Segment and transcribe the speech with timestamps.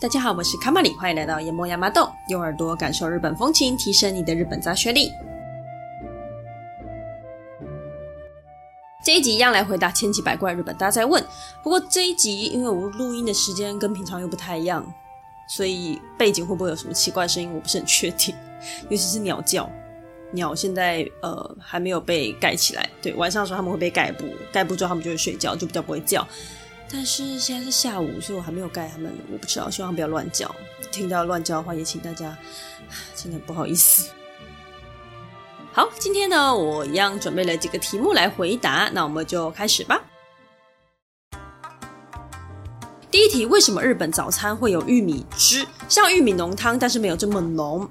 [0.00, 5.12] 大家好，我是卡玛里，欢迎来到研磨亚麻豆，用耳朵感受日本风情，提升你的日本杂学力。
[9.04, 11.22] 这一集一样来回答千奇百怪日本大家在问。
[11.62, 14.82] 不过这一集因为我录音的时间跟平常又不太一样，
[15.46, 18.34] 所以背景会不会有什么奇怪声音，我不是很确定，
[18.88, 19.68] 尤其是鸟叫。
[20.32, 26.26] 鸟现在呃还没有被盖起来，对，晚上的时候他们会被盖布，盖布之后他们就会睡觉，就比较不会叫。
[26.90, 30.54] 但是现在是下午，所以我还没有盖他们，我不知道，希望他们不要乱叫。
[30.90, 32.36] 听到乱叫的话，也请大家
[33.14, 34.10] 真的不好意思。
[35.72, 40.02] 好，今天呢，我一样准备了几个题目来回答，那我们就开始吧。
[43.10, 47.88] 第一题，为什么日本早餐会有玉米汁，像玉米浓汤，但是没有这么浓？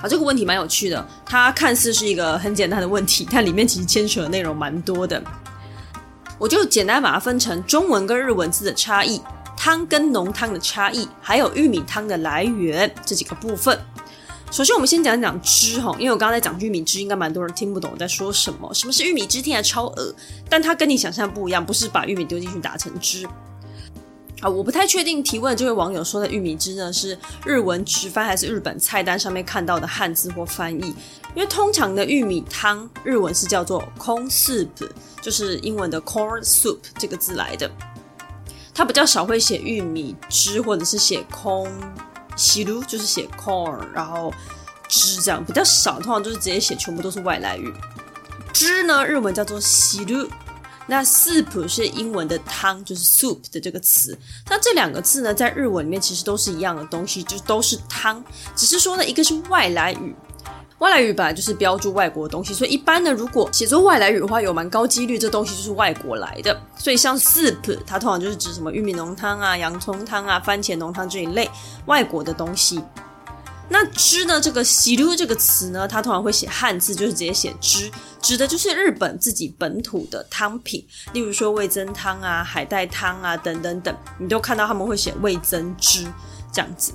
[0.00, 1.06] 好，这个问题蛮有趣的。
[1.24, 5.22] 它看似是一个很简单的问题，但里面其实牵扯的内容蛮多的。
[6.38, 9.20] 我就简单把它分成中文跟日文字的差异、
[9.56, 13.78] 汤跟浓汤的差异，还有玉米汤的来源这几个部分。
[14.50, 18.72] 首先，我们先讲讲汁哈，因为我刚刚在讲玉米汁，应该蛮多人听不懂我在说什么。
[18.74, 19.40] 什么是玉米汁？
[19.40, 20.14] 听起来超恶，
[20.48, 23.26] 但它跟你想象不一样，不是把玉米丢进去打成汁。
[24.40, 30.94] 啊，我不太确定提问这位网友说的玉米汁呢，是日文直翻还是日本菜单上面看到的汉字或翻译？
[31.34, 34.68] 因为通常的玉米汤日文是叫做 corn soup，
[35.22, 37.70] 就是英文的 corn soup 这个字来的。
[38.74, 41.70] 它比较少会写玉米汁，或者是写 corn
[42.36, 44.30] 西鲁，就是写 corn 然后
[44.86, 47.72] 汁这样比较少，通常就是直接写全部都是外来语。
[48.52, 50.28] 汁呢，日文叫做西鲁。
[50.86, 54.16] 那 soup 是英文的汤，就是 soup 的这个词。
[54.48, 58.22] 那这两个字呢，在日文里面其实都是一样的东西，就都是汤，
[58.54, 60.14] 只是说呢，一个是外来语，
[60.78, 66.56] 外来语本来就是标注外国的东西，所以一般呢，如果写作外来语的话，有蛮高几率这东西就是外国来的。
[66.78, 71.50] 所以像 soup，它通常就是指什么玉米浓汤啊、洋葱汤啊、番茄浓汤这一类
[71.86, 72.80] 外国的东西。
[73.68, 74.40] 那汁呢？
[74.40, 77.90] 这个“喜噜”这个词呢，它通常会写汉字，就是直接写汁，
[78.22, 86.06] 指的就是日本自己本土的汤品，例如说味增汤啊、海带汤啊等等等，你都看到他们会写味增汁
[86.52, 86.92] 这样子。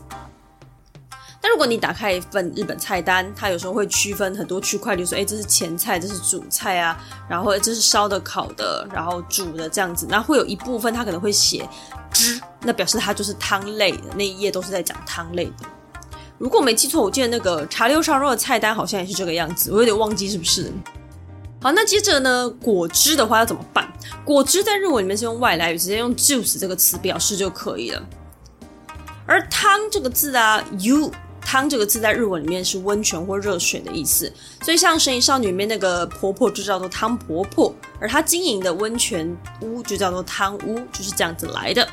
[1.44, 11.68] 那如果你打开一份日本菜单，它有时候会区分很多区块，比如说，哎，这是前菜，这是主菜啊，然后这是烧的、烤的，然后煮的这样子，那会有一部分它可能会写
[12.14, 15.66] 汁，那表示它就是汤类的，那一页都是在讲汤类的。
[16.42, 20.74] 如果我没记错，我记得那个茶六烧肉的菜单好像也是这个样子，我有点忘记是不是。
[21.62, 23.88] 好，那接着呢，果汁的话要怎么办？
[24.26, 28.02] 果汁在日文里面是用外来语，直接用 juice 这个词表示就可以了。
[29.28, 39.32] 而汤这个字啊，u 汤这个字在日文里面是温泉或热水的意思，所以像《神隐少女》里面那个婆婆就叫做汤婆婆，而她经营的温泉
[39.62, 41.88] 屋就叫做汤屋，就是这样子来的。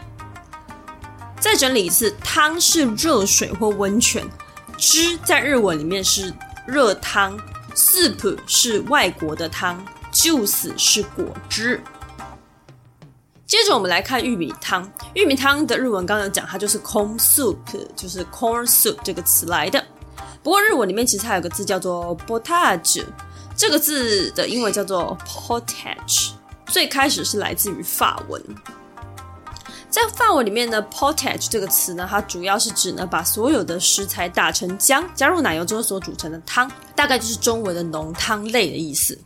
[1.40, 4.28] 再整理一次，汤是热水或温泉，
[4.76, 6.34] 汁在日文里面是
[6.66, 7.38] 热汤
[7.74, 9.82] ，soup 是外国的汤
[10.12, 11.80] ，juice 是果汁。
[13.46, 17.56] 接着我们来看玉米汤，玉米汤的日文刚刚有讲，它就是 corn soup，
[17.96, 19.82] 就是 corn soup 这个词来的。
[20.42, 23.04] 不过日文里面其实还有个字叫做 potage，
[23.56, 26.32] 这个字的英文叫做 potage，
[26.66, 28.42] 最开始是来自于法文。
[29.90, 39.18] 在法文里面呢，potage 这个词呢，它主要是指呢，把所有的食材打成浆，加入奶油之后所煮成的汤，大概就是中文的浓汤类的意思。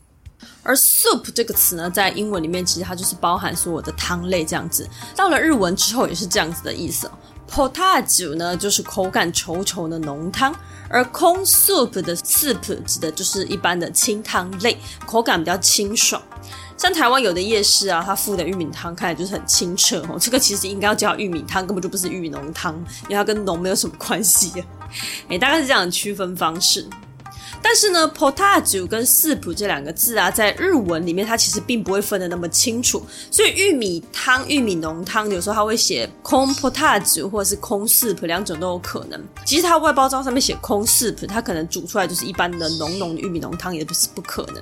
[0.62, 4.88] 而 soup 这个词呢，在英文里面其实它就是包含所有的汤类这样子。
[5.16, 7.10] 到了日文之后也是这样子的意思。
[7.50, 10.54] potage 呢，就是口感稠稠的浓汤，
[10.88, 16.22] 而空 soup 的 soup 指的就是一般的清汤类，口感比较清爽。
[16.82, 20.18] 像台湾有的夜市啊，它附的玉米汤看起来就是很清澈哦。
[20.20, 24.66] 这个其实应该要叫玉米汤，根本就不是玉米浓汤，因为它跟浓没有什么关系啊。
[25.30, 26.84] 诶，大概是这样的区分方式。
[27.62, 33.00] 但是呢，potage 跟 soup 这两个字啊，在日文里面它其实并不会分得那么清楚。
[33.30, 39.24] 所以玉米汤、玉米浓汤，有时候它会写空 potage 或者是 corn soup，两种都有可能。
[39.44, 44.56] 其实它外包装上面写 corn soup，它可能煮出来就是一般的浓浓的玉米浓汤，也不是不可能。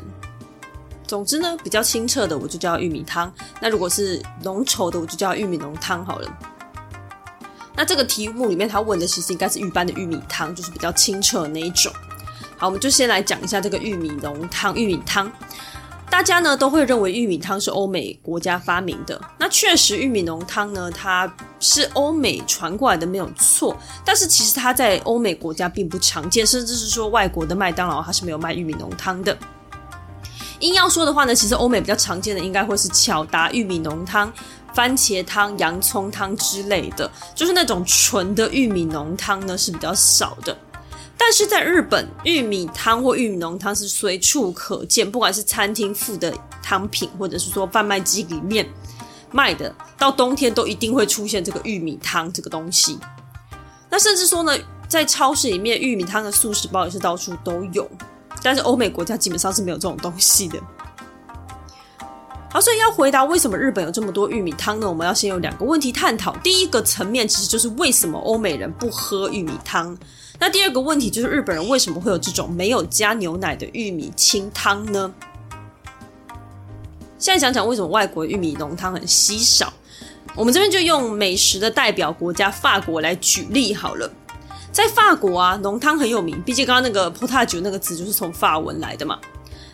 [1.10, 3.32] 总之呢，比较清澈的我就叫玉米汤。
[3.60, 6.38] 那如果是浓稠的，我就叫玉米浓汤好了。
[7.74, 11.92] 那这个题目里面他问的其实应该是一般的玉米汤，就是比较清澈的那一种。
[12.56, 15.28] 好，我们就先来讲一下这个玉米浓汤、玉米汤。
[16.08, 19.20] 大家呢都会认为玉米汤是欧美国家发明的。
[19.36, 21.28] 那确实，玉米浓汤呢，它
[21.58, 23.76] 是欧美传过来的，没有错。
[24.04, 29.36] 但是其实它在欧美国家并不常见，甚至是说外国的麦当劳它是没有卖玉米浓汤的。
[30.60, 34.32] 硬要说的话呢，其实欧美比较常见的应该会是巧达玉米浓汤、
[34.74, 40.56] 番茄汤、洋葱汤之类的，就是那种纯的玉米浓汤呢是比较少的。
[41.16, 48.66] 但是在日本，玉米汤或玉米浓汤是随处可见，不管是餐厅附的汤品，或者是说贩卖机里面
[49.30, 52.98] 卖的，到冬天都一定会出现这个玉米汤这个东西。
[53.90, 54.52] 那甚至说呢，
[54.88, 57.88] 在超市里面，玉米汤的速食包也是到处都有。
[58.42, 60.58] 但是欧美国家基本上是没有这种东西的。
[62.52, 64.88] 好，所以要回答为什么日本有这么多玉米汤呢？
[64.88, 66.36] 我们要先有两个问题探讨。
[66.38, 69.96] 第一个层面其实就是为什么欧美人不喝玉米汤。
[70.38, 75.12] 那第二个问题就是日本人为什么会有这种没有加牛奶的玉米清汤呢？
[77.18, 79.72] 现在讲讲为什么外国玉米浓汤很稀少。
[80.34, 84.10] 我们这边就用美食的代表国家法国来举例好了。
[84.72, 89.18] 在法国啊，浓汤很有名，毕竟刚刚那个 potage 那个字就是从法文来的嘛。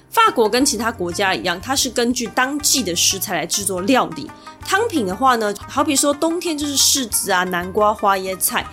[0.09, 4.31] 法国跟其他国家一样，它是根据当季的食材来制作料理。
[4.65, 8.67] 汤品的话呢，好比说冬天就是柿子啊、南瓜、花椰菜。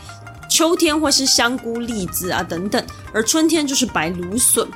[0.49, 4.67] 秋天会是香菇、栗子啊等等，而春天就是白芦笋。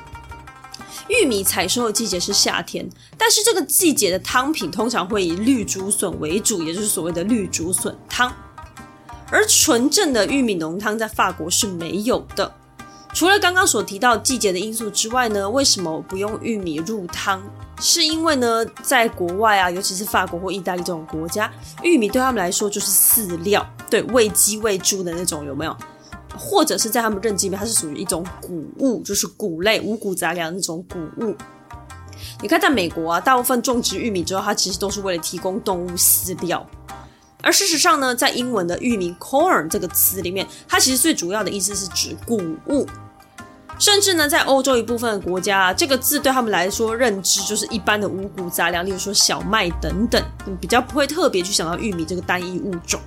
[1.08, 2.86] 玉米采收的季节是夏天，
[3.16, 8.30] 但是这个季节的汤品通常会以绿竹笋为主，也就是所谓的绿竹笋汤。
[9.30, 12.52] 而纯正的玉米浓汤在法国是没有的。
[13.14, 17.42] 除了刚刚所提到季节的因素之外呢，为什么不用玉米入汤？
[17.80, 21.50] 是因为呢，在国外啊，尤其是法国或意大利这种国家，
[21.82, 25.76] 玉米对他们来说就是饲料，对，喂鸡喂猪的那种，有没有？
[26.36, 31.34] 或者是在他们认知里面，它是属于一种谷物，就是谷类、五谷杂粮那种谷物。
[32.42, 36.64] 你看，在美国啊，大部分种植玉米之后，它其实都是为了提供动物饲料。
[37.42, 42.36] 而事实上呢，在英文的玉米 corn 这个词里面，它其实最主要的意思是指谷
[42.66, 42.86] 物。
[43.78, 50.20] 甚至呢，在欧洲一部分的国家，这个字对他们来说认知就是一般的五谷杂粮，例如说小麦等等，
[50.60, 53.00] 比较不会特别去想到玉米这个单一物种。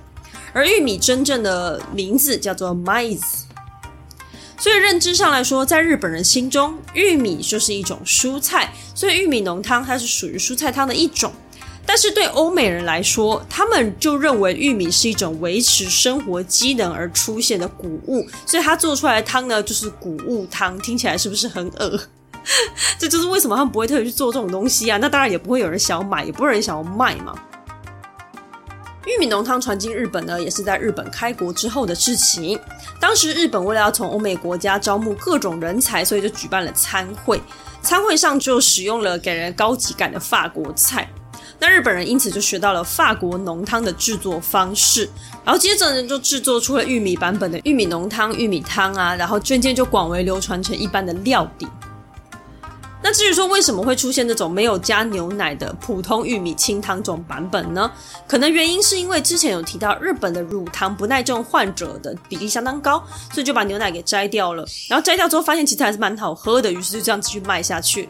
[0.54, 3.42] 而玉米真正的名字叫做 maize，
[4.56, 11.30] 所以认知上来说，在日本人心中，玉米就是一种蔬菜，所以玉米浓汤它是属于蔬菜汤的一种。
[11.84, 20.78] 但是对欧美人来说，他们就认为玉米是一种维持生活机能而出现的谷物，所以他做出来的汤呢，就是谷物汤。
[20.78, 22.00] 听起来是不是很恶？
[22.98, 24.96] 这就是为什么他们不会特别去做这种东西啊？
[24.98, 27.34] 那当然也不会有人想要买，也不会有人想要卖嘛。
[29.04, 32.58] 玉米浓汤传进日本呢，也是在日本开国之后的事情。
[33.00, 37.40] 当时日本为了要从欧美国家招募各种人才，所以就举办了餐会。
[37.82, 41.08] 餐会上就使用了给人高级感的法国菜。
[41.62, 45.08] 那日本人因此就学到了法国浓汤的制作方式，
[45.44, 51.68] 然后接着呢就制作出了玉米版本的玉米浓汤、玉米汤啊，然后渐渐就广为流传成一般的料理。
[53.00, 57.88] 那至于说为什么会出现这种没有加牛奶的普通玉米清汤这种版本呢？
[58.26, 63.00] 可能原因是因为之前有提到日本的乳糖不耐症患者的比例相当高，
[63.32, 64.66] 所以就把牛奶给摘掉了。
[64.88, 68.08] 然后摘掉之后发现其实还是蛮好喝的，于是就这样继续卖下去。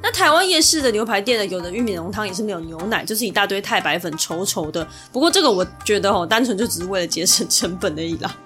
[0.00, 4.86] 那台湾夜市的牛排店呢，有的玉米浓汤也是没有牛奶，就是一大堆太白粉，稠稠的。
[5.12, 8.36] 不过这个我觉得哦，单纯就只是为了节省成本而已啦。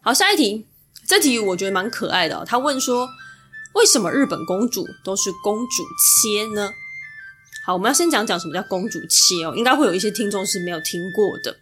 [0.00, 0.66] 好，下一题，
[1.06, 2.44] 这题我觉得蛮可爱的。
[2.44, 3.08] 他问说，
[3.74, 6.70] 为什么日本公主都是公主切呢？
[7.64, 11.56] 好，我们要先讲讲什么叫公主切哦，应该会有一些听众是没有听过的。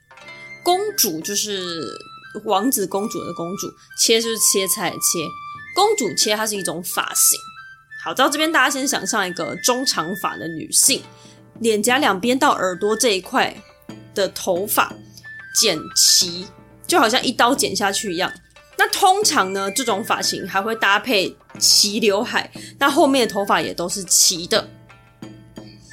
[0.63, 1.83] 公主就是
[2.45, 4.99] 王子公主的公主，切就是切菜切。
[5.75, 7.39] 公主切，它是一种发型。
[8.03, 11.03] 好，到这边大家先想象一个中长发的女性，
[11.61, 13.55] 脸颊两边到耳朵这一块
[14.15, 14.93] 的头发
[15.55, 16.47] 剪齐，
[16.87, 18.33] 就好像一刀剪下去一样。
[18.79, 24.67] 那通常呢，这种发型还会搭配齐刘海，那后面的头发也都是齐的。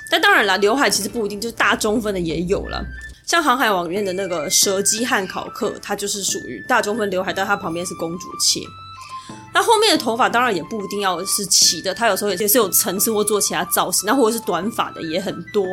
[0.09, 2.81] 但当然啦，刘海其实不一定，就是大中分的也有了。
[3.25, 8.61] 像《航海王》里面的那个蛇姬汉考克，他就是属于大中分刘海，但他旁边是公主切。
[9.57, 15.65] 那后面的头发当然也不一定要是齐的，它有时候也是有层次或做其他造型，那或者是短发的也很多。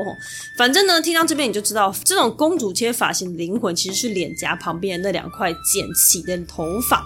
[0.56, 7.04] 反正呢，听到这边你就知道，这种公主切发型的灵魂其实是脸颊旁边的那两块剪齐的头发。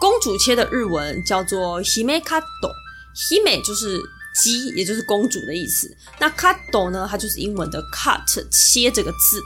[0.00, 4.02] 公主切的日文叫做 hime kato，hime 就是
[4.42, 5.88] 姬，也就是公主的意思。
[6.18, 9.40] 那 kato 呢，它就是英文的 cut 切这个字。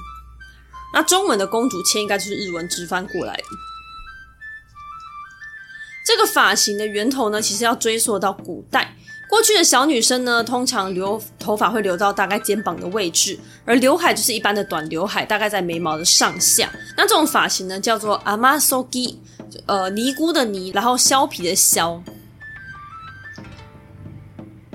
[0.95, 3.45] 那中文的公主切应该就是日文直翻过来的。
[6.05, 8.95] 这个发型的源头呢，其实要追溯到古代。
[9.29, 16.69] 过去的小女生呢，通常留头发会留到大概肩膀的位置，而刘海就是一般的短刘海，大概在眉毛的上下。
[16.97, 19.17] 那这种发型呢，叫做 amasogi。
[19.67, 22.01] 呃尼姑的尼，然后削皮的削。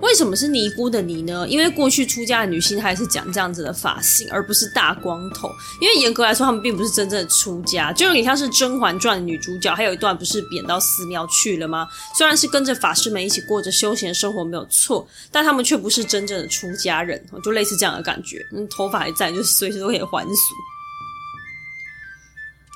[0.06, 1.48] 为什么是尼姑的尼呢？
[1.50, 5.50] 因为过去出家的女性还是讲这样子的发型，而不是大光头。
[5.82, 11.88] 因为严格来说，她们并不是真正的出家，就有点像是《甄嬛传》女主角，还有一段不是贬到寺庙去了吗？
[12.16, 18.38] 虽然是跟着法师们一起过着休闲生活没有错，但她们却不是真正的出家人，就类似这样的感觉。
[18.56, 20.54] 嗯，头发还在，就是随时都可以还俗。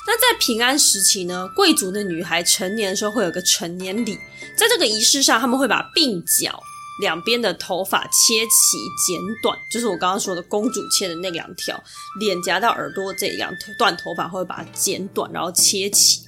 [0.07, 4.17] 那在平安时期呢，贵族的女孩成年的时候会有个成年礼，
[4.57, 6.59] 在这个仪式上，他们会把鬓角。
[6.99, 8.77] 两边的头发切齐
[9.07, 11.81] 剪短，就是我刚刚说的公主切的那两条，
[12.19, 16.21] 脸颊到耳朵这两段头发会把它剪短，然后切齐。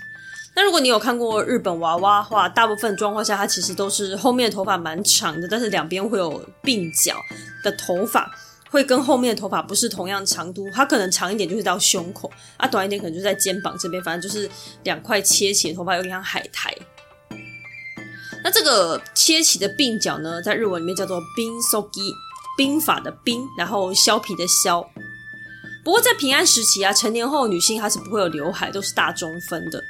[0.53, 7.15] 那如果你有看过日本娃娃的话，大部分状况下它其实都是后面的头发蛮长的，但是两边会有鬓角
[7.63, 8.29] 的头发
[8.69, 14.49] 会跟后面的头发不是同样长度，它可能长一点就是到胸口，啊短一点可能就在肩膀这边，反正就是
[14.83, 16.75] 两块切齐的头发有点像海苔。
[18.43, 22.13] 那这个切齐的鬓角呢，在日文里面叫做鬓剃き，
[22.57, 24.81] 鬓发的鬓，然后削皮的削。
[25.83, 29.81] 不过在平安时期啊，成年后女性她是不会有刘海，都是大中分的。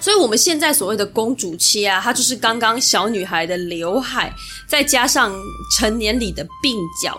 [0.00, 4.34] 所以我们现在所谓的公主切啊，它就是刚刚小女孩的刘海，
[4.68, 5.34] 再加上
[5.76, 7.16] 成年礼的鬓角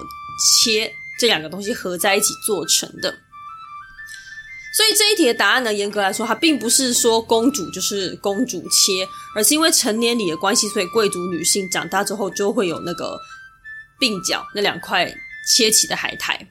[0.61, 3.13] 切这两个东西合在一起做成的。
[4.75, 13.15] 所以这一题的答案呢，严格来说，它并不是说公主就是公主切，而是因为成年礼的关系，所以贵族女性长大之后就会有那个
[13.99, 15.13] 鬓角那两块
[15.47, 16.47] 切起的海苔。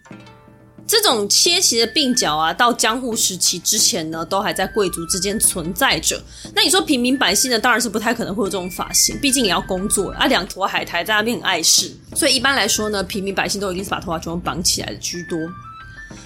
[0.87, 6.23] 这种切齐的鬓角啊，到江户时期之前呢，都还在贵族之间存在着。
[6.55, 11.91] 那你说平民百姓呢，当然是不太可能会有这种发型，毕竟也要工作啊，两坨海苔在那边很碍事。
[12.15, 15.39] 所以一般来说呢，平民百姓都一定是把头发全部绑起来的居多。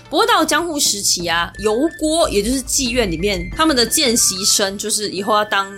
[0.09, 5.73] 不过到江户时期啊，油锅也就是妓院里面，他们的见习生就是以后要当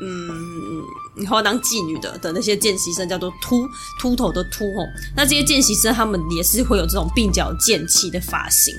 [0.00, 0.30] 嗯，
[1.20, 3.68] 以后要当妓女的的那些见习生，叫做秃
[4.00, 4.82] 秃头的秃吼。
[5.16, 8.74] 那这些见习生他们也是会有这种鬓角渐齐的发型。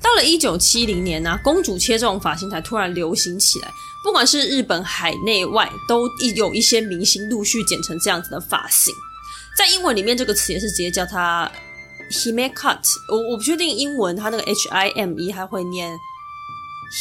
[0.00, 3.68] 到了一九七零年呢、啊，公主切这种发型才突然流行起来。
[4.04, 8.94] 不管是日本海内外，都有一些明星陆续剪成这样子的发型。
[9.58, 11.50] 在英文里面，这个词也是直接叫它。
[12.10, 15.92] Hime cut，我我不确定英文它那个 H I M E 还会念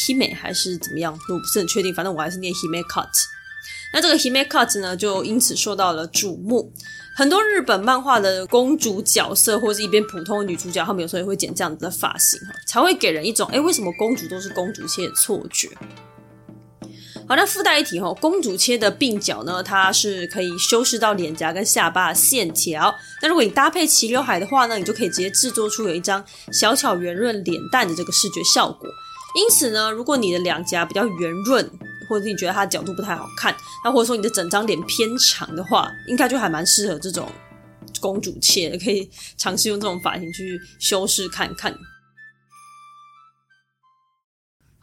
[0.07, 1.93] Hime 还是怎么样，我不是很确定。
[1.93, 3.07] 反正我还是念 Hime cut。
[3.93, 6.73] 那这个 Hime cut 呢，就因此受到了瞩目。
[7.15, 15.69] 很多日本漫画的公主角色，或者是一边普通的女主角，她们有时候也会剪这样子的发型，才会给人一种哎，为什么公主都是公主切的错觉。
[17.27, 22.93] 好，那附带一提哈，公主切的鬓角呢，它是可以修饰到脸颊跟下巴的线条。
[23.19, 28.87] 那如果你搭配齐刘海的话呢，你就可以直接制作出有一张小巧圆润脸蛋的这个视觉效果。
[29.35, 31.67] 因此呢，如果你的两颊比较圆润，
[32.07, 37.27] 或者你觉得它的角度不太好看，那或者说你的整张脸偏长的话，应该就还蛮适合这种
[37.99, 41.75] 公主切，可以尝试用这种发型去修饰看看。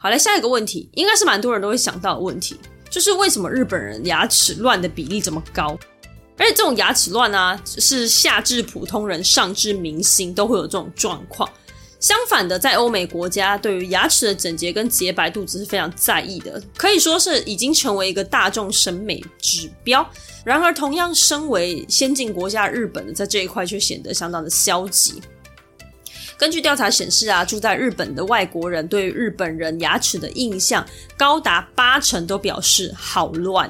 [0.03, 5.79] 好，来下一个问题，应该是蛮多人都会想到的问题，就是为什么日本人牙齿乱的比例这么高？
[6.37, 11.49] 而且这种牙齿乱啊，是下至普通人，上至明星都会有这种状况。
[12.01, 20.05] 相反的，在欧美国家，对于牙齿的整洁跟洁白度只是非常在意的，可以说是已经成为一个大众审美指标。
[20.43, 25.21] 然而，同样身为先进国家日本的，在这一块却显得相当的消极。
[26.37, 30.85] 根据调查显示啊，住在日本的外国人对日本人牙齿的印象
[31.17, 33.69] 高达八成都表示好乱，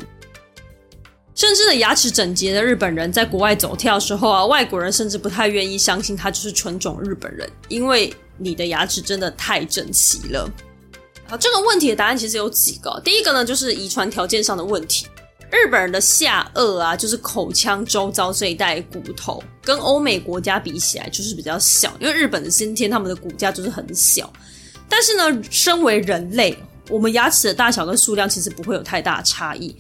[1.36, 10.50] 甚至呢，牙齿整洁的日本人在国外走跳时候啊，外国人甚至不太愿意相信他就是纯种日本人，因为你的牙齿真的太整齐了。
[11.30, 15.08] 啊，这个问题的答案其实有几个，第一个呢，就是遗传条件上的问题。
[15.54, 24.34] 日本人的下颚啊，就是口腔周遭这一带骨头，跟欧美国家比起来就是比较小，因为日本的先天他们的骨架就是很小。
[24.90, 26.58] 但是呢，身为人类，
[26.90, 29.76] 我们牙齿的大小跟数量其实不会有太大差异，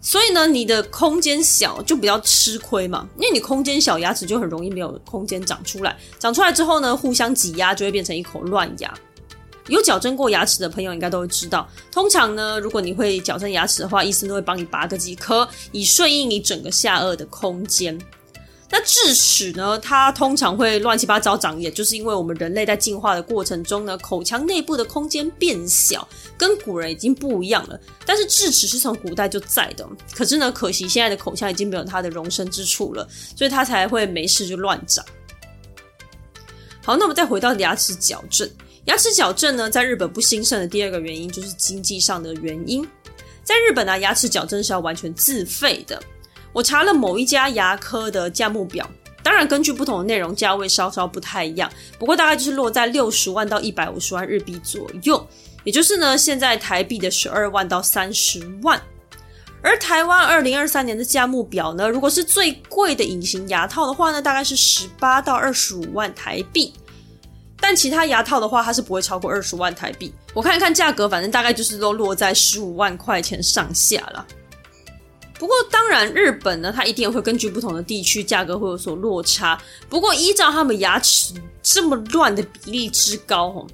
[0.00, 8.94] 所以呢，你的空间小就比较吃亏嘛，因为你空间小，牙齿就很容易没有空间长出来，长出来之后呢，互相挤压就会变成一口乱牙。
[9.68, 17.98] 有矫正过牙齿的朋友应该都会知道，通常呢，如果你会矫正牙齿的话，医生都会帮你拔个几颗，以顺应你整个下颚的空间。
[18.68, 26.06] 那智齿呢，它通常会乱七八糟长，也就是因为我们人类在进化的过程中呢，口腔内部的空间变小，
[26.36, 27.78] 跟古人已经不一样了。
[28.04, 35.04] 但是智齿是从古代就在的，可是呢，可惜现在的口腔已经没有它的容身之处了，所以它才会没事就乱长。
[36.82, 38.50] 好，那我们再回到牙齿矫正。
[38.86, 42.86] 牙齿矫正呢，在日本不兴盛的第二个原因就是经济上的原因。
[43.42, 46.00] 在日本呢、啊，牙齿矫正是要完全自费的。
[46.52, 48.88] 我查了某一家牙科的价目表，
[49.22, 55.28] 当然根据不同的内容，价位稍稍不太一样，不过大概就是落在六十万到一百五十万日币左右，
[55.64, 58.80] 也就是呢，现在台币的十二万到三十万。
[59.62, 66.72] 而台湾二零二三年的价目表呢，如果是最贵的隐形牙套的话呢，大概是十八到二十五万台币。
[67.60, 70.12] 但其他牙套的话，它是不会超过二十万台币。
[70.34, 74.26] 我看一看价格，反正大概就是都落在十五万块钱上下了。
[75.38, 79.60] 不过当然，日本呢，它一定会根据不同的地区价格会有所落差。
[79.88, 83.66] 不过依照他们牙齿这么乱的比例之高，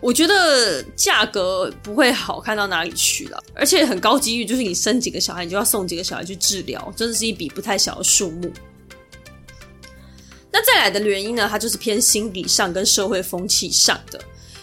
[0.00, 8.50] 我觉得价格不会好看到哪里去了，而且很高几率就是你生几个小孩，你就要送几个小孩去治疗，真的是一笔不太小的数目。
[10.56, 14.18] 那再来的原因呢，它就是偏心理上跟社会风气上的。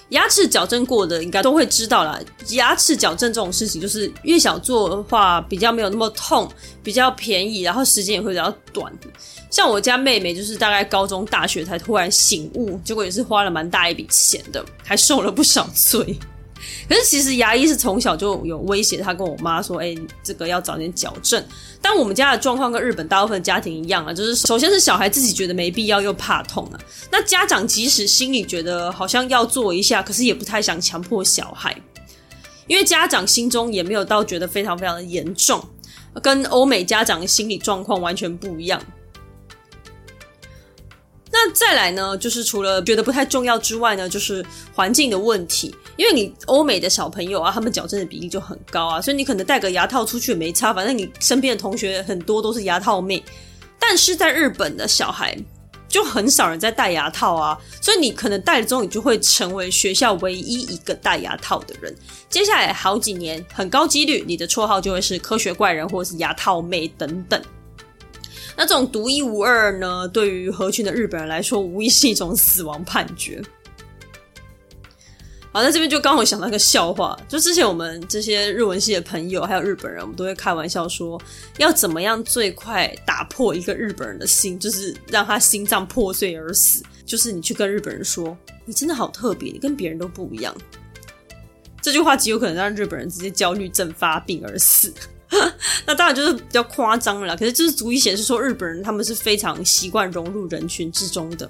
[0.09, 2.19] 牙齿矫正过的应该都会知道啦，
[2.49, 8.91] 牙齿矫正这种事情就是越小做的话比较没有那么痛，比较便宜，然后时间也会比较短。
[9.51, 16.17] 像我家妹妹就是大概高中、大学才突然醒悟，结果也是花了蛮大一笔钱的，还受了不少罪。
[16.87, 21.43] 可是其实牙医是从小就有威胁他跟我妈说：“哎、这个要早点矫正。”
[21.81, 26.79] 但我们家的状况跟日本大部分家庭一样啊，就是首先是小孩自己觉得没必要又怕痛啊，
[27.11, 31.75] 那家长即使心里觉得好像要做一下，可是也不太想强迫小孩，
[32.67, 35.61] 因为家长心中也没有到觉得非常非常的严重，
[36.21, 38.81] 跟欧美家长的心理状况完全不一样。
[41.45, 45.75] 那再来呢，就是除了觉得不太重要之外呢，就是环境的问题。
[45.97, 53.21] 因为你欧美的小朋友啊，他们矫正的比例就很高啊，所以你可能戴个牙套出去也没差，反正你身边的同学很多都是牙套妹。
[53.77, 55.37] 但是在日本的小孩
[55.89, 61.93] 就很少人在戴牙套啊，所以你可能戴了之后，你就会成为学校唯一一个戴牙套的人。
[62.29, 67.39] 接下来好几年，很高几率你的绰号就会是科学怪人或者是牙套妹等等。
[68.55, 73.41] 那这种独一无二呢，对于合群的日本人来说，无疑是一种死亡判决。
[75.51, 81.21] 好，在这边就刚好想到一个笑话，就之前我们这些日文系的朋友，还有日本人，我们都会开玩笑说，
[81.57, 88.35] 要怎么样最快打破一个日本人的心，就是让他心脏破碎而死，就是你去跟日本人说，
[88.65, 90.55] 你真的好特别，你跟别人都不一样。
[91.83, 94.91] 这句话极有可能让日本人直接焦虑症发病而死。
[95.85, 101.49] 那当然就是比较夸张了，可是就是足以显示说日本人他们是非常习惯融入人群之中的。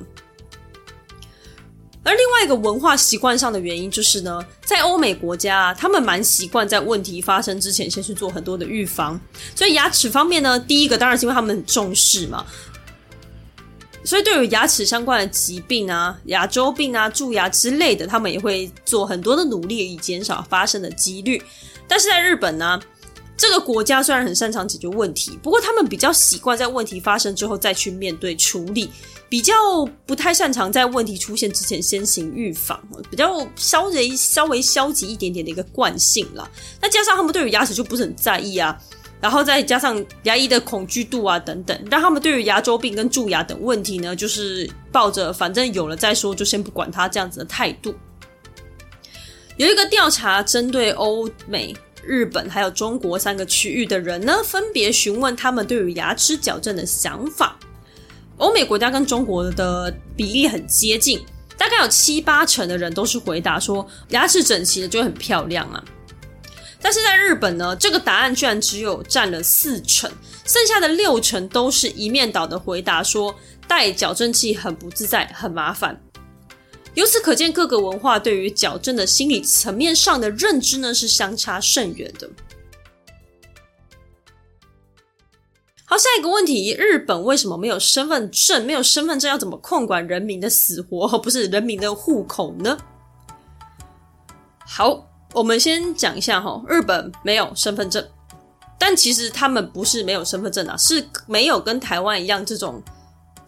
[2.06, 9.18] 而另外一个文化习惯上的原因就是呢，在欧美国家，他们蛮习惯在问题发生之前先去做很多的预防。
[9.56, 12.46] 所以牙齿方面呢，第一个当然是因为他们很重视嘛，
[14.04, 21.42] 所以对于牙齿相关的疾病啊、牙周病啊、蛀牙之类的，他们也会做很多的努力以减少发生的几率。
[21.88, 22.78] 但是在日本呢，
[23.36, 28.90] 这个国家虽然很擅长解决问题，不过他们比较习惯在问题发生之后再去面对处理，
[29.28, 29.54] 比较
[30.06, 36.50] 不太擅长在问题出现之前先行预防，比较稍微稍微消极一点点的一个惯性啦。
[36.80, 38.80] 那加上他们对于牙齿就不是很在意啊，
[39.20, 47.94] 然后再加上牙医的恐惧度啊等等，让他们对于牙周病跟蛀牙等问题呢，就是抱着反正有了再说，就先不管它这样子的态度。
[49.58, 51.76] 有一个调查针对欧美。
[52.06, 57.58] 日本还有中国三个区域的人呢，分别询问他们对于牙齿矫正的想法。
[58.38, 61.24] 欧美国家跟中国的比例很接近，
[61.58, 65.84] 大概有七八成的人都是回答说牙齿整齐的就很漂亮啊。
[66.82, 70.12] 但是在日本呢，这个答案居然只有占了四成，
[70.46, 73.34] 剩下的六成都是一面倒的回答说
[73.68, 76.02] 戴矫正器很不自在，很麻烦。
[76.96, 82.30] 由此可见，各个文化对于矫正的心理层面上的认知呢，是相差甚远的。
[85.86, 88.66] 好，下一个问题：日本为什么没有身份证？
[88.66, 91.08] 没有身份证要怎么控管人民的死活？
[91.20, 92.78] 不是人民的户口呢？
[94.66, 98.08] 好，我们先讲一下哈，日本没有身份证，
[98.78, 102.82] 但其实他们不是没有身份证啊，是没有跟台湾一样这种。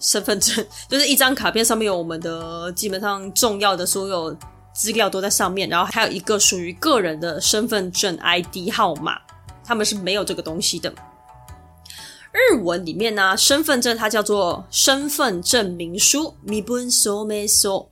[0.06, 4.38] 身份证 就是一张卡片，上面有我们的基本上重要的所有
[4.72, 9.20] 资料都在上面，然后还有一个属于个人的身份证 ID 号码，
[9.64, 10.94] 他们是没有这个东西的。
[12.32, 17.90] 日文里面呢，身份证它叫做身份证明书，身分证明书。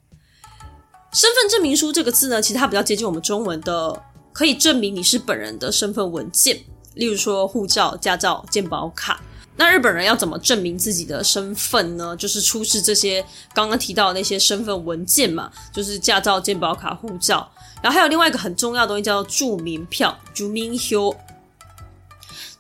[1.14, 6.60] 身份证明书这个字呢，其实它比较接近我们中文的，可以证明你是本人的身份文件，
[6.96, 9.22] 例如说护照、驾照、健保卡。
[9.56, 12.16] 那日本人要怎么证明自己的身份呢？
[12.18, 17.48] 就是出示这些刚刚提到的那些身份文件嘛，就是驾照、健保卡、护照，
[17.80, 21.16] 然后还有另外一个很重要的东西叫做住民票 j u m i n h u。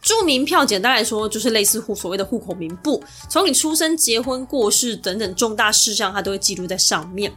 [0.03, 7.33] 住民票简单来说就是类似户所谓的户口名簿，从你出生、结婚、过世等等重大事项，它都会记录在上面。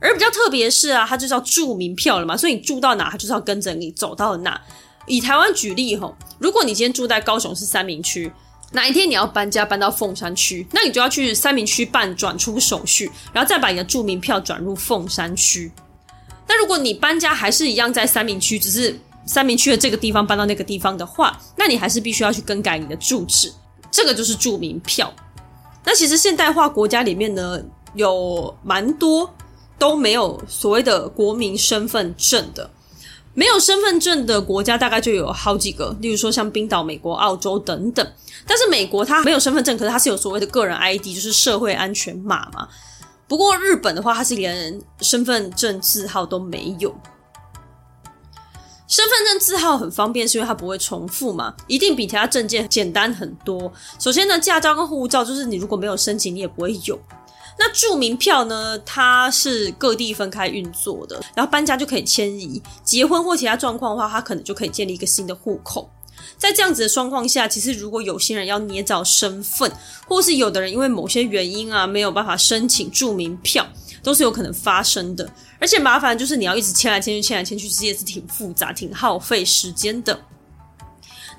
[0.00, 4.58] 而比较特别是啊，它就叫住民票了嘛，所以你住到哪，它就是要跟着你走到哪。
[5.06, 8.32] 以台湾举例吼，如果你今天住在高雄市三民区。
[8.72, 15.70] 哪一天你要搬家搬到凤山区，那你就要去三民区办转出手续，然后再把你的住民票转入凤山区。
[16.46, 23.52] 那如果你搬家还是一样在三民区，只是三民区的这个地方搬到那个地方的话，那你还是必须要去更改你的住址，
[23.90, 25.12] 这个就是住民票。
[25.84, 27.60] 那其实现代化国家里面呢，
[27.94, 29.32] 有蛮多
[29.78, 32.70] 都没有所谓的国民身份证的。
[33.32, 38.06] 没有身份证的国家大概就有好几个，例如说像冰岛、美国、澳洲等等。
[38.46, 42.68] 但是美国它没有身份证，可是它是有所谓的个人 ID，就是社会安全码嘛。
[43.28, 46.94] 不过日本的话，它是连身份证字号都没有。
[48.88, 53.72] 身份证字号很方便，是因为它不会重复嘛，一定比其他证件简单很多。
[54.00, 56.98] 首先呢，驾照跟护照就是你如果没有申请，你也不会有。
[57.62, 65.90] 那住民票呢，它是各地分开运作的，然后搬家就可以迁移，结婚或其他状况的话，它可能就可以建立一个新的户口。
[66.38, 69.70] 在这样子的状况下，其实如果有些人要捏造身份，
[70.08, 73.66] 或是有的人因为某些原因啊没有办法申请住民票，
[74.02, 75.30] 都是有可能发生的。
[75.58, 80.18] 而且麻烦就是你要一直迁来迁去，迁来迁去，其实也是挺复杂、挺耗费时间的。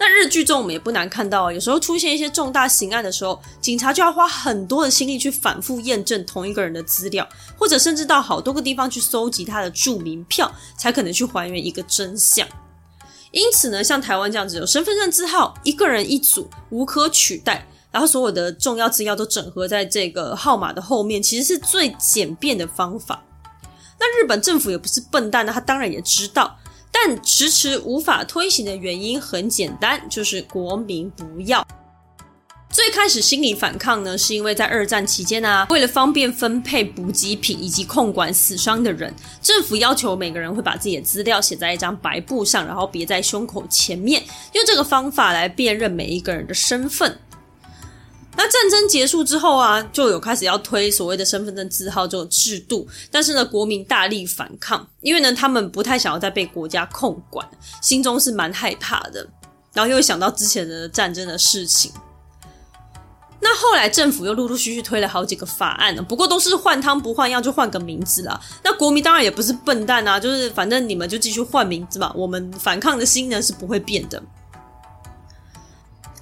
[0.01, 12.47] 那日剧中我们也不难看到啊，有时候出现一些重大刑案的时候，警察就要花很多的心力去反复验证同一个人的资料，或者甚至到好多个地方去搜集他的住民票，才可能去还原一个真相。
[13.29, 23.23] 因此呢，像台湾这样子有身份证字号，一个人一组，无可取代，然后所有的重要资料都整合在这个号码的后面，其实是最简便的方法。
[23.99, 26.57] 那日本政府也不是笨蛋，那他当然也知道，
[26.91, 31.65] 但迟迟无法推行的原因很简单，就是国民不要。
[32.69, 44.23] 最开始心理反抗呢，是因为在二战期间啊，为了方便分配补给品以及控管死伤的人，政府要求每个人会把自己的资料写在一张白布上，然后别在胸口前面，
[44.53, 47.17] 用这个方法来辨认每一个人的身份。
[48.37, 57.47] 那战争结束之后啊，就有开始要推所谓的身份证字号这种制度，但是呢，国民大力反抗，因为呢，他们不太想要再被国家控管，
[57.81, 59.27] 心中是蛮害怕的，
[59.73, 61.91] 然后又想到之前的战争的事情。
[63.43, 68.39] 那后来政府又陆陆续续推了好几个法案呢，不过都是换汤不换药，就换个名字啦。
[68.63, 74.21] 那国民当然也不是笨蛋啊，就是反正你们就继续换名字嘛，我们反抗的心呢是不会变的。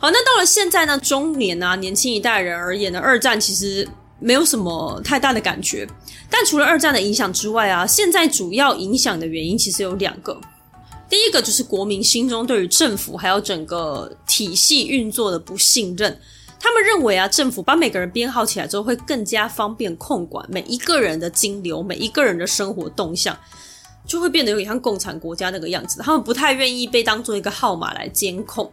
[0.02, 3.86] 好，那到了现在呢，中年啊，年轻一代人而言呢，二战其实
[4.18, 5.86] 没有什么太大的感觉。
[6.30, 10.40] 但除了二战的影响之外啊，现在主要影响的原因其实有两个。
[11.10, 16.18] 第一个就是国民心中对于政府还有整个体系运作的不信任。
[16.62, 23.38] 他们认为啊，政府把每个人编号起来之后，会更加方便控管每一个人的金流，每一个人的生活动向，
[24.06, 26.02] 就会变得有点像共产国家那个样子。
[26.02, 28.72] 他们不太愿意被当做一个号码来监控。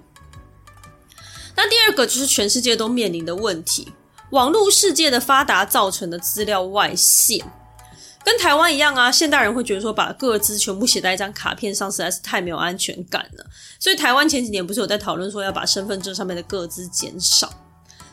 [1.57, 3.93] 那第二个就是全世界都面临的问题，
[4.31, 7.43] 网络世界的发达造成的资料外泄，
[8.23, 9.11] 跟台湾一样啊。
[9.11, 13.47] 现代人会觉得说，把个资全部写在一张卡片上，实在是太没有安全感了。
[13.79, 17.51] 所以台湾前几年不是有在讨论说，要把身份证上面的个资减少。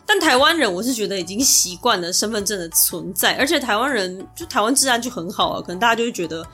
[0.06, 6.46] 但台湾人，我是觉得已经习惯了身份证的存在，而且台湾人就台湾治安就很好啊，可能大家就会觉得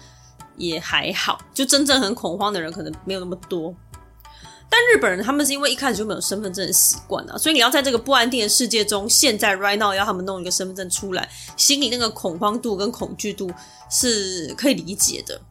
[0.56, 3.76] 也还好，就真正很恐慌的人可能没有那么多。
[4.70, 11.28] 但日本人他们是因为一开始就没有身份证的习惯啊，所以你要在这个不安定的世界中，现在 right now 要他们弄一个身份证出来，
[11.58, 13.52] 心里那个恐慌度跟恐惧度
[13.90, 15.42] 是可以理解的。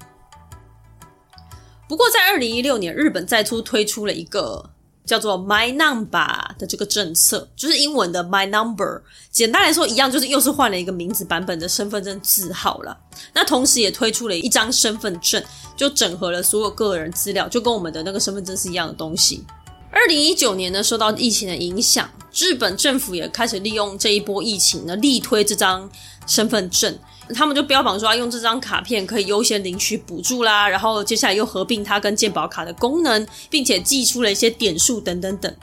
[1.88, 4.70] 不过在二零一六年，日本再出推出了一个。
[5.08, 9.00] 叫做 My Number 的这个政策，就是英文的 My Number。
[9.30, 12.94] 简单来说，一样就是又是换了一个名字版本的身份证字号了。
[13.32, 15.42] 那同时也推出了一张身份证，
[15.74, 19.42] 就整合了所有个人资料，就跟我们的那个身份证是一样的东西。
[19.90, 25.90] 二零一九年呢，受到疫情的影响，日本政府也开始利用这一波疫情呢，力推这张
[26.26, 26.98] 身份证。
[27.34, 35.54] 他们就标榜说，用这张卡片可以优先领取补助啦，然后接下来又合并它跟健保卡的功能，并且寄出了一些点数等等等。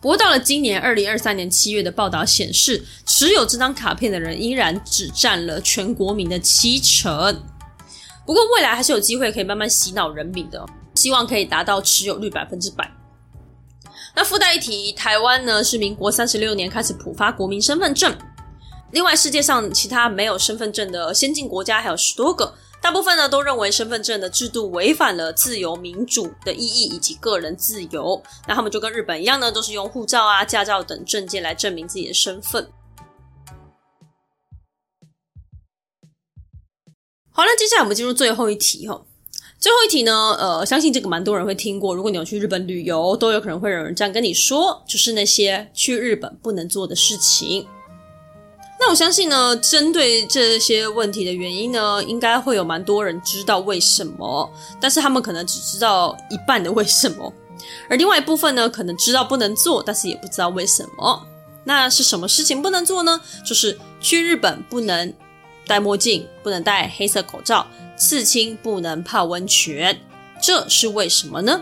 [0.00, 7.42] 不过到了今年二零二三年七月的报道显示，持有这张卡片的人依然只占了全国民的七成。
[8.24, 12.90] 不过未来还是有机会可以慢慢洗脑人民的，希望可以达到持有率百分之百。
[14.16, 18.16] 那附带一提，台湾呢是民国三十六年开始普发国民身份证。
[18.92, 28.20] 另外，世界上其他没有身份证的先进国家还有十多个，大部分呢都认为身份证的制度违反了自由民主的意义以及个人自由。
[28.48, 32.68] 那他们就跟日本一样呢，都是用护照啊、驾照等证件来证明自己的身份。
[37.30, 39.02] 好了，那接下来我们进入最后一题哈。
[39.60, 41.94] 最后一题呢，呃，相信这个蛮多人会听过。
[41.94, 47.66] 如果你有去日本旅游，都有可能会有人这样跟你说，就是那些去日本不能做的事情。
[48.82, 57.30] 那我相信呢，针对这些问题的原因呢，应该会有蛮多人知道为什么，但是他们可能只知道一半的为什么，
[57.90, 61.26] 而另外一部分呢，可能知道不能做，但是也不知道为什么。
[61.64, 63.20] 那是什么事情不能做呢？
[63.44, 65.12] 就是去日本不能
[65.66, 67.66] 戴墨镜，不能戴黑色口罩，
[67.98, 70.00] 刺青不能泡温泉，
[70.42, 71.60] 这是为什么呢？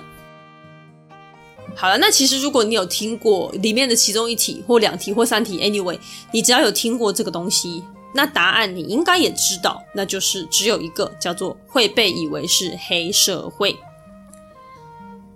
[1.76, 5.98] 好了，那其实如果你有听过里面的其中一题或两题或三题，anyway，
[6.32, 13.76] 你只要有听过这个东西，那答案你应该也知道，那就是只有一个，叫做会被以为是黑社会。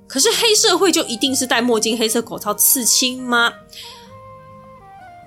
[0.09, 3.53] 可是黑社会就一定是戴墨镜、黑色口罩、刺青吗？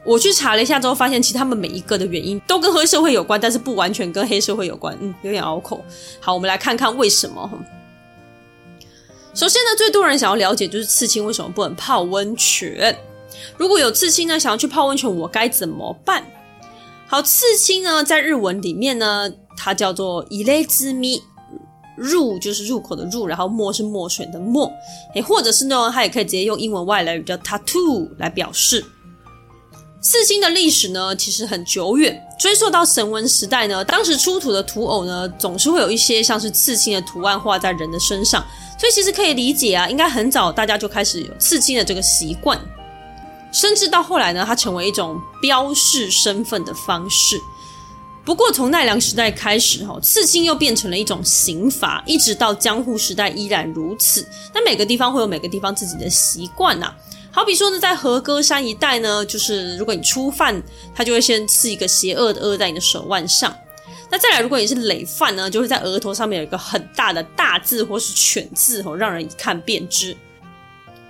[0.05, 5.83] 我去查了一下之后，发现其实他们每一个的原因都跟黑社会有关，但是不完全跟黑社会有关，嗯，有点拗口。
[6.19, 7.49] 好，我们来看看为什么。
[9.35, 12.97] 首先呢，最多人想要了解就是刺青为什么不能泡温泉？
[13.57, 16.25] 如果有刺青呢，想要去泡温泉，我该怎么办？
[17.05, 21.21] 好，刺青呢，在日文里面呢，它叫做入れ墨，
[21.97, 24.71] 入就是入口的入，然后墨是墨水的墨，
[25.15, 28.85] 诶，或者是呢，它也可以直接用英文外来语叫 tattoo 来表示。
[30.05, 38.45] 刺青的历史呢，其实很久远，追溯到神文时代呢，当时出土的土偶呢，总是会有一些像是刺青的图案画在人的身上，
[38.79, 42.59] 所以其实可以理解啊，应该很早大家就开始有刺青的这个习惯，
[43.51, 47.41] 甚至到后来呢，它成为一种标示身份的方式。
[48.23, 54.23] 不过从奈良时代开始，哈，刺青又变成了一种刑罚，一直到江户时代依然如此。
[54.53, 56.93] 那每个地方会有每个地方自己的习惯呐。
[57.35, 60.63] 好比说呢，在和歌山一带呢，就是如果你初犯，
[60.95, 63.53] 他就会先刺一个邪恶的恶在你的手腕上。
[64.09, 70.15] 那再来，如果你是累犯呢，就会在额头上面有一个很大的大字或是犬字，吼，让人一看便知。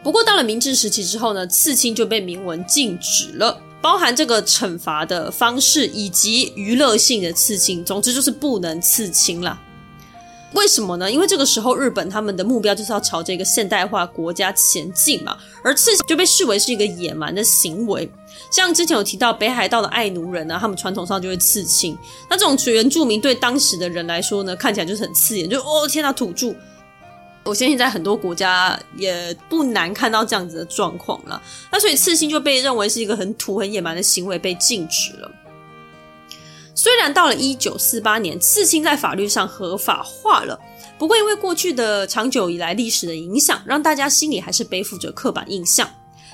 [0.01, 9.61] 不过到了明治时期之后呢，刺青就被明文禁止了，包含这个惩罚的方式以及娱乐性的刺青，总之就是不能刺青了。
[10.55, 11.11] 为什么呢？
[11.11, 18.09] 因为这个时候日本他们的目标就是要朝着一个现代化国家前进嘛，而刺青就被视为是一个野蛮的行为。
[18.51, 21.97] 像之前有提到北海道的爱奴人呢，他们传统上就会刺青。
[22.29, 26.55] 那这种原住民对当时的人来说呢，看起来就是很刺眼，就哦天哪，土著！
[27.43, 31.39] 我相信在很多国家也不难看到这样子的状况了。
[31.71, 35.31] 那所以刺青就被认为是一个很土、很野蛮的行为，被禁止了。
[36.75, 40.59] 虽然到了一九四八年，刺青在法律上合法化了，
[40.99, 45.89] 不过因为过去的长久以来历史的影响，让大家心里还是背负着刻板印象，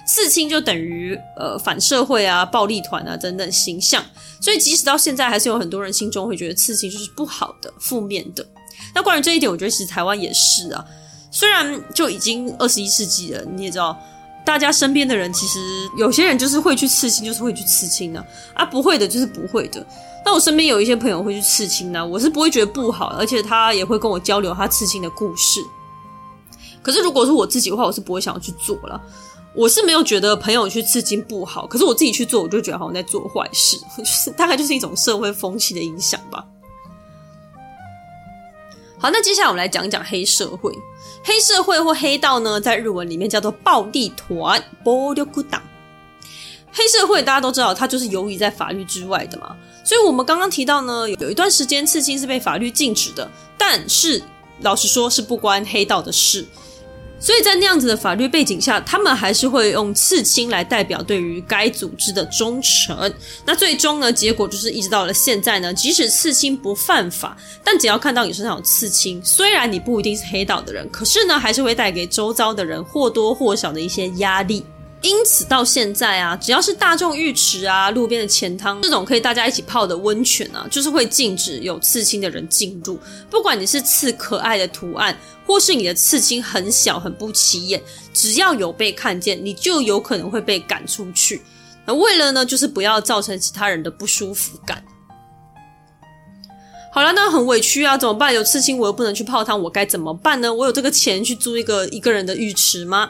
[0.08, 4.04] 刺青就等于呃反社会啊、暴力团啊等等形象，
[4.41, 8.43] 所以即使到现在，还是有很多人心中会觉得刺青就是不好的、负面的。
[8.95, 10.84] 那关于这一点，我觉得其实台湾也是啊，
[11.30, 13.95] 虽然就已经二十一世纪了，你也知道。
[14.45, 15.60] 大家身边的人，其实
[15.97, 18.25] 有些人就是会去刺青，就是会去刺青的啊，
[18.56, 19.86] 啊，不会的，就是不会的。
[20.25, 25.62] 那我身边有一些朋友会去刺青呢，我是不会觉得不好，而且他也会跟我交流他刺青的故事。
[26.82, 29.01] 可是如果是我自己的话，我是不会想要去做了。
[29.54, 36.43] 我是没有觉得朋友去刺青不好，可是我自己去做，我就觉得好像在做坏事， 就是大概就是一种社会风气的影响吧。
[39.01, 40.71] 好，那接下来我们来讲一讲黑社会。
[41.23, 45.59] 黑社会或黑道呢，在日文里面叫做暴力团，暴力党。
[46.71, 49.55] 黑社会大家都知道，它就是游移在法律之外的嘛。
[49.83, 54.21] 所以我们刚刚提到呢，有一段时间刺青是被法律禁止的，但是
[54.59, 56.45] 老实说，是不关黑道的事。
[57.21, 63.13] 所以在那样子的法律背景下，他们还是会用刺青来代表对于该组织的忠诚。
[63.45, 74.65] 那最终呢，结果就是一直到了现在呢，即使刺青不犯法，但只要看到你身上有刺青，虽然你不一定是黑道的人，可是呢，还是会带给周遭的人或多或少的一些压力。
[75.01, 82.99] 因此到现在啊，只要是大众浴池啊、路边的钱汤这种可以大家一起泡的温泉啊，就是会禁止有刺青的人进入。
[83.29, 87.81] 不管你是刺可爱的图案，或是你的刺青很小很不起眼，
[88.13, 91.41] 只要有被看见，你就有可能会被赶出去。
[91.83, 94.83] 那为了呢，就是不要造成其他人的不舒服感。
[96.93, 98.31] 好了，那很委屈啊，怎么办？
[98.31, 100.53] 有刺青我又不能去泡汤，我该怎么办呢？
[100.53, 103.09] 我有这个钱去租一个一个人的浴池吗？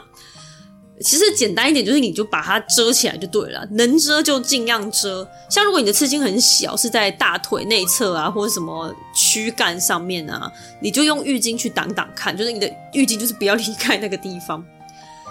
[1.02, 5.28] 其实简单一点，就是你就把它遮起来就对了，能遮就尽量遮。
[5.50, 14.64] 像如果你的刺青很小，是在大腿内侧啊，或者什么躯干上面啊，你就用浴巾去挡挡看，就是你的浴巾就是不要离开那个地方。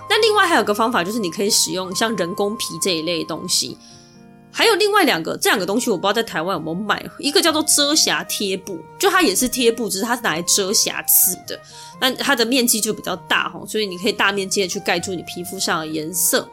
[0.09, 3.77] 那另外还有个方法，就是你可以使用像人工皮这一类的东西。
[4.51, 7.03] 还有另外两个，这两个东西我不知道在台湾有没有卖。
[7.17, 11.57] 一个叫做遮瑕贴布，就它也是贴布，只是它是拿来遮瑕疵的。
[11.99, 16.47] 那它的面积就比较大哈，所以你可以大面积的去盖住你皮肤上的颜色。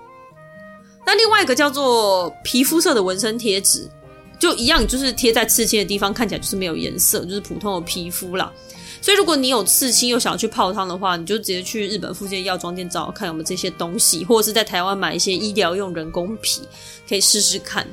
[1.04, 3.90] 那另外一个叫做皮肤色的纹身贴纸，
[4.38, 8.52] 就一样，就是贴在刺青的地方，看起来就是没有颜色，就是普通的皮肤啦。
[9.00, 16.62] 所以如果你有刺青又想要去泡汤的话，你就直接去日本附近的药妆店找看有没有这些东西，或者是在台湾买一些医疗用人工皮。
[17.08, 17.86] 可以试试看。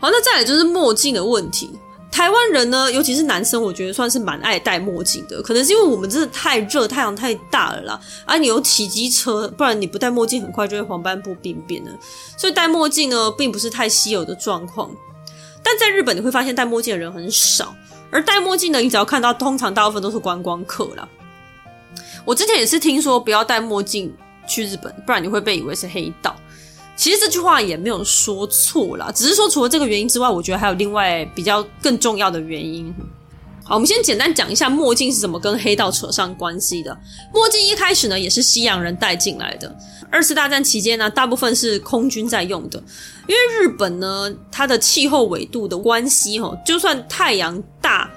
[0.00, 1.68] 好，那再来就是墨镜的问题。
[2.10, 5.42] 台湾人呢，尤其是男生，我觉得算是蛮爱戴墨镜的。
[5.42, 8.00] 可能是因为我们真的太热，太阳太大了啦。
[8.24, 11.90] 啊、你有骑机车，不然你不戴墨镜，很快就会黄斑部病变了。
[12.36, 14.90] 所以戴墨镜呢，并不是太稀有的状况。
[15.62, 17.74] 但在日本，你会发现戴墨镜的人很少。
[18.12, 21.08] 而戴墨镜的，你只要看到，通常大部分都是观光客啦。
[22.24, 24.14] 我之前也是听说，不要戴墨镜
[24.46, 26.36] 去日本，不然你会被以为是黑道。
[26.94, 32.94] 其实这句话也没有说错啦，只是说除了这个原因之外，我觉得还有另外比较更重要的原因。
[33.64, 36.96] 好，我们先简单讲一下墨镜是怎么跟黑道扯上关系的。
[37.32, 39.74] 墨镜一开始呢，也是西洋人带进来的。
[40.10, 42.82] 二次大战期间呢，大部分是空军在用的，
[43.28, 48.10] 因为日本呢，它的气候纬度的关系，哈，就算太阳大，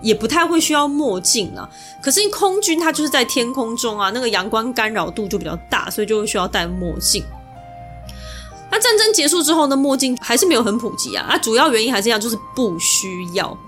[0.00, 1.68] 也不太会需要墨镜啊。
[2.00, 7.22] 可是空军它就是在天空中啊，那个阳光干扰度就比较大，所以就会需要戴墨镜。
[8.70, 11.26] 那战争结束之后呢，墨镜还是没有很普及啊。
[11.28, 13.58] 啊，主要原因还是一样，就是不需要。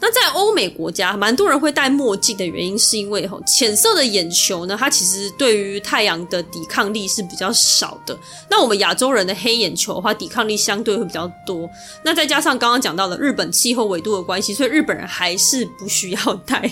[0.00, 8.18] 那在欧美国家，蛮多人会戴墨镜的原因，是因为吼浅色的眼球呢，它其实对于太阳的抵抗力是比较少的。
[8.48, 11.68] 那我们亚洲人的黑眼球的话，抵抗力相对会比较多。
[12.02, 16.70] 那再加上刚刚讲到的日本气候纬度的关系，所以日本人还是不需要戴。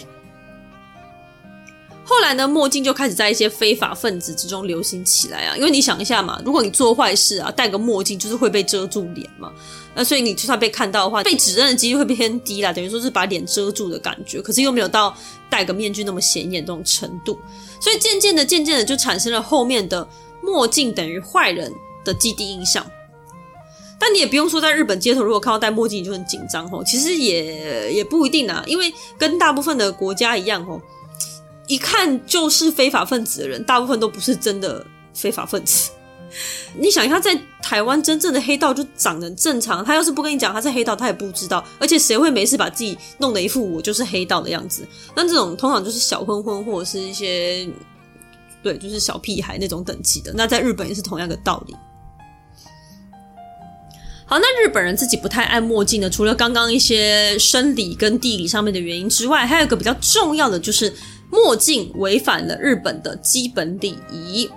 [2.19, 5.57] 后来呢，墨镜就开始在一些非法分子之中流行起来啊。
[5.57, 9.53] 因为你想一下嘛，如果你做坏事啊，戴个墨镜就是会被遮住脸嘛。
[9.95, 12.73] 那所以你就算被看到的话，被指认的几率会偏低啦。
[12.73, 15.17] 等于说是把脸遮住的感觉，可是又没有到
[15.49, 17.39] 戴个面具那么显眼这种程度。
[17.81, 20.05] 所以渐渐的、渐渐的就产生了后面的
[20.43, 21.73] 墨镜等于坏人
[22.05, 22.85] 的基地印象。
[23.97, 26.83] 但你也不用说，在日本街头如果看到戴墨镜，你就很紧张吼。
[26.83, 30.83] 其实也也不一定啊，因为跟大部分的国家一样吼。
[31.69, 35.91] 一看就是非法分子的人，大部分都不是真的非法分子。
[36.79, 41.65] 你想一下，在台湾真正的黑道就长得正常，他要是不跟你讲他是黑道，他也不知道。
[41.79, 44.87] 而且谁会没事把自己弄得一副我就是黑道的样子？
[45.15, 47.67] 那这种通常就是小混混或者是一些
[48.63, 50.31] 对，就是小屁孩那种等级的。
[50.37, 51.75] 那在日本也是同样的道理。
[54.27, 60.93] 好，那日本人自己不太爱墨镜的，除了刚刚一些生理跟地理上面的原因之外，还有一个比较重要的就是。
[61.31, 64.51] 墨镜违反了日本的基本礼仪。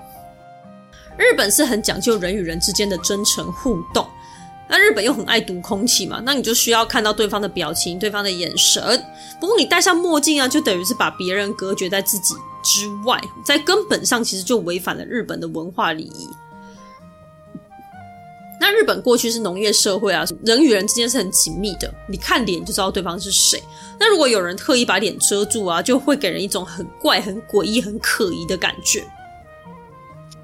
[1.18, 4.08] 日本是很讲究人与人之间的真诚互动，
[4.68, 8.82] 那日本又很爱读空气嘛，那你就需要看到对方的表情、对方的眼神。
[9.40, 16.30] 不过你戴上墨镜啊，就等于是把别人隔绝在自己之外，在根本上其实就违反了日本的文化礼仪。
[18.62, 23.60] 那日本过去是农业社会啊，人与人之间是很紧密的，你看脸就知道对方是谁。
[24.00, 29.04] 那如果有人特意把脸遮住啊，就会给人一种很怪、很诡异、很可疑的感觉。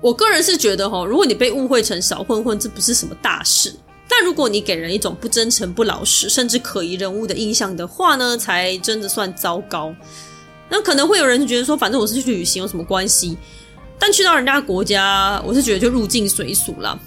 [0.01, 3.71] 我个人是觉得齁，如果你被误会成小混混，这不是什么大事。
[4.07, 9.93] 但如果你给人一种不真诚、不老实，甚至可疑人物的印象的话呢，才真的算糟糕。
[10.69, 13.37] 那可能会有人觉得说，反正我是去旅行，有什么关系？
[13.99, 16.99] 但去到人家国家，我是觉得就入境随俗了。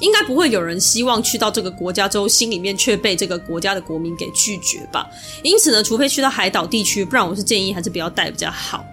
[0.00, 5.08] 应该不会有人希望去到这个国家之后，心里面却被这个国家的国民给拒绝吧？
[5.42, 8.84] 因此呢，除非去到海岛地区，不然我是建议还是不要戴比较好。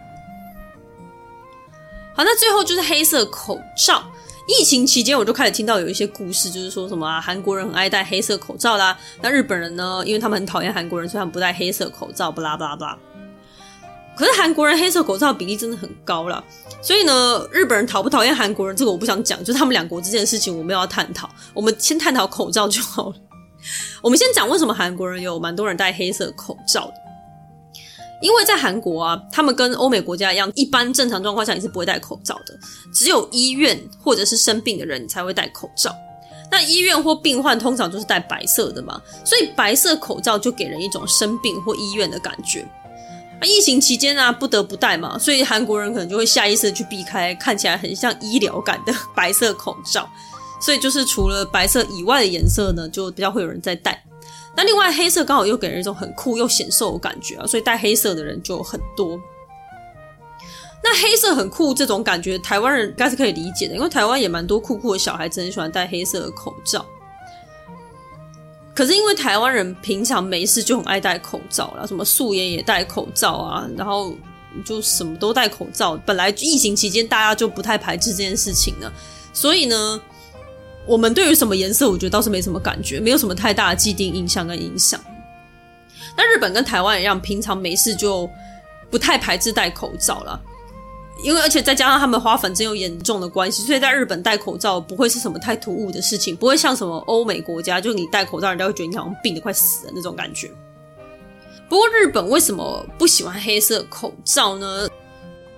[2.16, 4.04] 好，那最后就是黑色口罩。
[4.48, 8.96] 疫情期间，我就开始听到有一些故事，就是说什么啊，韩国人很爱戴黑色口罩啦。
[9.22, 12.98] 那日本人呢，因为他们很讨厌韩国人，所以他们不戴黑色口罩，不啦不啦不啦。
[14.16, 16.44] 可是韩国人黑色口罩比例真的很高啦，
[16.82, 23.16] 所以呢，日本人讨不讨厌韩国人这个我不想讲，就是他们两国之间的事情我们要探讨，我们先探讨口罩就好了。
[24.02, 26.94] 我们先讲为什么韩国人有蛮多人戴黑色口罩的，
[28.22, 32.58] 因为在韩国啊，他们跟欧美国家一样，一般正常状况下你是不会戴口罩的，
[32.94, 35.94] 只有医院或者是生病的人你才会戴口罩。
[36.52, 42.64] 那医院或病患通常都是戴白色的嘛，所以白色口罩就给人一种生病或医院的感觉。
[43.46, 50.10] 疫情期间啊，不得不戴嘛，所以韩国人可能就会下意识去避开看起来很像医疗感的 白色口罩。
[50.60, 54.04] 所以就是除了白色以外的颜色呢，就比较会有人在戴。
[54.58, 59.20] 那另外黑色刚好又给人一种很酷又显瘦的感觉啊，所以戴黑色的人就很多。
[60.84, 66.86] 那黑色很酷这种感觉，台湾人应该是可以理解的，因为台湾也蛮多酷酷的小孩子很喜欢戴黑色的口罩。
[68.76, 74.14] 可是因为台湾人平常没事就很爱戴口罩啦，什么素颜也戴口罩啊，然后
[74.66, 75.96] 就什么都戴口罩。
[76.06, 78.92] 本来疫情期间大家就不太排斥这件事情呢，
[79.32, 80.02] 所以呢，
[80.86, 85.00] 我们对于什么颜色，我觉得倒是没什么感觉，没有什么太大的既定印象跟影响。
[86.18, 88.30] 那日本跟台湾一样，平常没事就
[88.92, 90.38] 不太排斥戴口罩啦。
[91.24, 100.52] 因为而且再加上他们花粉症有严重的关系，所以在日本戴口罩不会是什么太突兀的事情，不会像什么欧美国家，就你戴口罩，人家会觉得你好像病得快死了那种感觉。
[101.68, 104.88] 不过日本为什么不喜欢黑色口罩呢？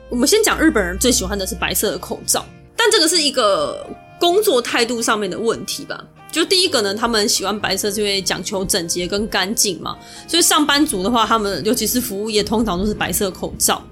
[0.09, 2.45] 我们先讲日本人最喜欢的是白色的口罩，
[2.77, 3.85] 但这个是一个
[4.19, 6.01] 工作态度上面的问题吧。
[6.31, 9.97] 就第一个呢，他们喜欢白色是因为讲求整洁跟干净嘛，
[10.27, 13.83] 所以上班族的话，他们尤其是服务业，通常都是白色口罩。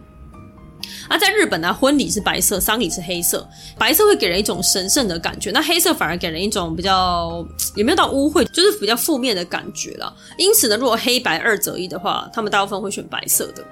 [1.08, 3.48] 啊，在日本呢，婚礼是白色，丧礼是黑色。
[3.78, 10.14] 白色会给人一种神圣的感觉，那黑色反而给人一种比较也没有到污秽，就是比较负面的感觉啦。
[10.38, 13.64] 因此呢，如果黑白二择一的话，他们大部分会选白色的。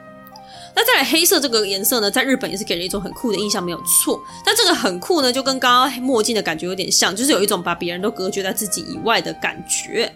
[0.75, 4.19] 那再来黑色这个颜色呢，在日本也是给人一种很酷的印象，没有错。
[4.43, 10.11] 但这个很酷呢，就跟刚刚墨镜的感觉有点像，就是有一种把别人都隔绝在自己以外的感觉。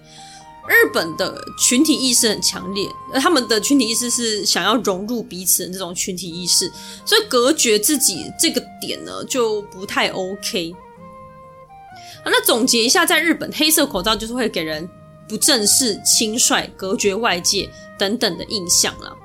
[0.68, 6.72] 日本的群体意识很强烈，而他们的群体意识是想要融入彼此的这种群体意识，
[7.06, 10.76] 所以隔绝自己这个点呢就不太 OK。
[12.26, 14.90] 那总结一下，在日本，黑色口罩就是会给人
[15.30, 19.16] 不正式、轻率、隔绝外界等等的印象了。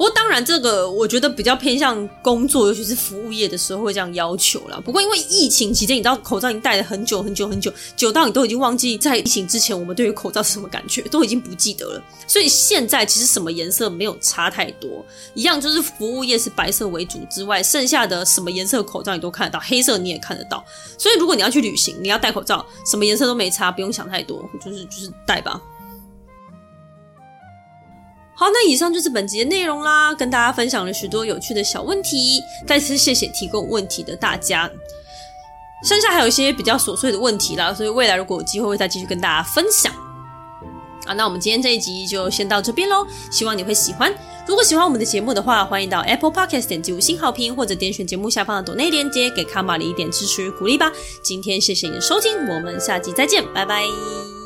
[0.00, 4.80] 不过当然，这个我觉得比较偏向工作，尤其是服务业的时候会这样要求啦。
[4.82, 12.02] 不过因为疫情期间，你知道口罩已经戴了很久很久很久，久到你都已经忘记在疫情之前我们对于口罩是什么感觉，都已经不记得了。
[12.26, 20.64] 所以现在其实什么颜色没有差太多，一样就是服务业是白色为主之外，剩下的什么颜色口罩你都看得到，黑色你也看得到。
[20.96, 25.60] 所以如果你要去旅行，你要戴口罩，什么颜色都没差，不用想太多，就是就是戴吧。
[28.40, 32.42] 好，那以上就是本集的内容啦，跟大家分享了许多有趣的小问题。
[32.66, 34.70] 再次谢谢提供问题的大家。
[35.84, 39.92] 剩下还有一些比较琐碎的问题啦，所以未来如果有机会会再继续跟大家分享。
[41.04, 44.10] 啊，那我们今天这一集就先到这边喽，希望你会喜欢。
[44.46, 50.90] 如果喜欢我们的节目的话，欢迎到 Apple Podcast 点击五星好评，或者点选节目下方的抖内链接，给卡玛里一点支持与鼓励吧。
[51.22, 54.39] 今天谢谢你的收听，我们下集再见，拜拜。